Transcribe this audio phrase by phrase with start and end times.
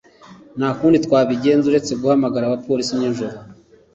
[0.57, 3.35] Nta kundi twabigenza uretse guhamagara abapolisi nijoro